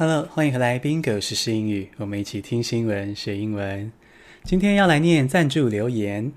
[0.00, 3.92] Hello，欢迎回来，Bingo 时英语，我们一起听新闻学英文。
[4.44, 6.32] 今天要来念赞助留言，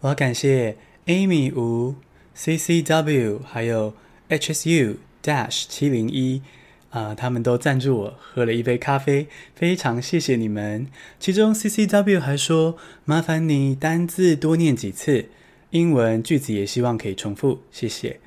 [0.00, 1.96] 我要感谢 Amy 吴、
[2.34, 3.92] CCW 还有
[4.30, 6.40] HSU Dash 七零一
[6.88, 10.86] 啊，他们都赞助我喝了一杯咖啡，非常谢谢你们。
[11.20, 15.26] 其中 CCW 还说，麻烦你单字多念几次，
[15.68, 18.20] 英文句子也希望可以重复，谢谢。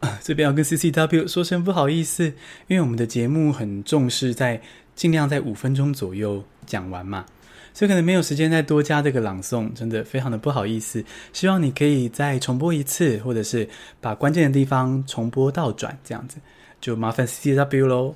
[0.00, 2.26] 啊， 这边要跟 CCW 说声不好意思，
[2.68, 4.60] 因为我们的节目很重视在
[4.94, 7.26] 尽量在五分钟左右讲完嘛，
[7.74, 11.02] 所以可能没有时间再多加这个朗诵，真的非常的不好意思。
[11.32, 13.68] 希望你可以再重播一次，或者是
[14.00, 16.36] 把关键的地方重播倒转，这样子
[16.80, 18.14] 就麻烦 CCW 喽。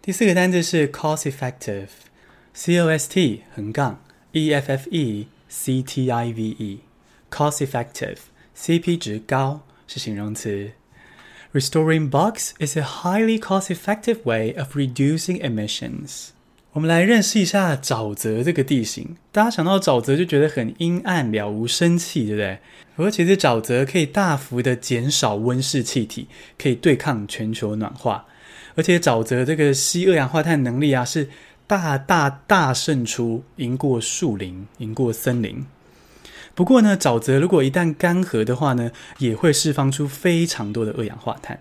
[0.00, 6.42] 第四个单字是 cost effective，c o s t 横杠 e f f e c t i v
[6.58, 10.70] e，cost effective，CP 值高是形容词。
[11.52, 16.28] Restoring bugs is a highly cost effective way of reducing emissions。
[16.75, 19.15] 我们来认识一下沼泽这个地形。
[19.31, 22.59] 大家想到沼泽就觉得很阴暗、了无生气，对不对？
[22.97, 26.27] 不过其实沼泽可以大幅的减少温室气体，
[26.57, 28.25] 可以对抗全球暖化。
[28.75, 31.29] 而且沼泽这个吸二氧化碳能力啊，是
[31.65, 35.65] 大大大胜出，赢过树林，赢过森林。
[36.55, 41.57] 不过呢，沼泽如果一旦干涸的话呢，也会释放出非常多的二氧化碳。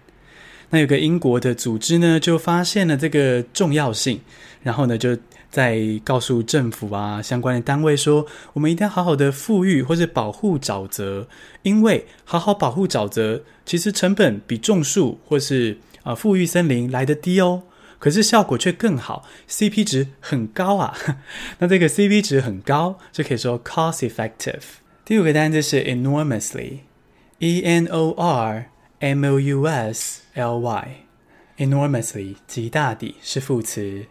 [0.74, 4.20] 那有个英国的组织呢，就发现了这个重要性，
[4.64, 5.16] 然后呢，就
[5.48, 11.28] 在告诉政府啊相关的单位说，我们一定要好好的复育或者保护沼泽，
[11.62, 17.62] 因为好好保护沼泽，其实成本比种树或是啊复育森林来得低哦，
[18.00, 20.98] 可是效果却更好，CP 值很高啊。
[21.60, 24.62] 那这个 CP 值很高，就可以说 cost effective。
[25.04, 28.70] 第五个单词是 enormously，E N O R。
[29.03, 34.05] M O U S L Y，enormously 极大地是副词。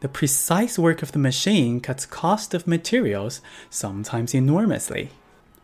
[0.00, 3.38] The precise work of the machine cuts cost of materials
[3.70, 5.08] sometimes enormously。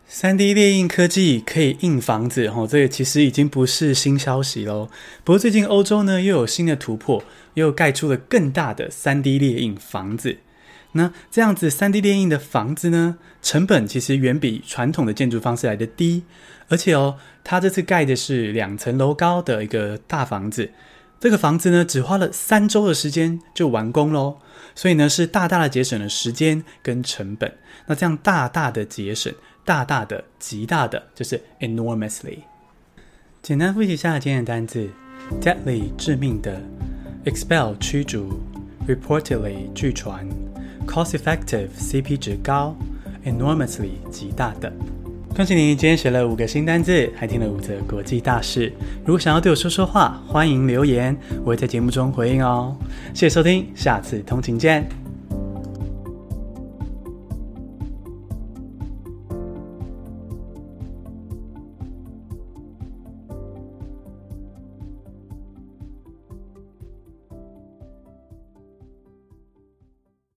[0.08, 4.88] 三 D 列印科技可以印房子，哦，这个其实已经不是新消息喽。
[5.24, 7.24] 不过最近欧洲呢又有新的突破，
[7.54, 10.38] 又盖出了更大的三 D 列印房子。
[10.93, 16.23] 那这样子三 D 列印的房子呢，成本其实远比传统的建筑方式来得低，
[16.67, 20.71] 而且哦，它这次盖的是两层楼高的一个大房子，
[21.19, 24.37] 这个房子呢只花了三周的时间就完工喽，
[24.75, 27.53] 所以呢是大大的节省了时间跟成本。
[27.85, 29.33] 那这样大大的节省，
[29.63, 32.39] 大大的极大的就是 enormously。
[33.41, 34.89] 简单复习一下今天的单字
[35.41, 36.61] deadly 致命的
[37.25, 38.39] ，expel 驱逐
[38.87, 40.27] ，reportedly 据传
[40.87, 42.75] ，cost-effective CP 值高
[43.25, 44.71] ，enormously 极大的。
[45.35, 48.71] 恭喜你，今天学了五个新单字，还听了五则国际大事。
[49.05, 52.75] 如果想要对我说说话，欢迎留言，我会在节目中回应哦。
[53.13, 55.00] 谢谢收听，下次通勤见。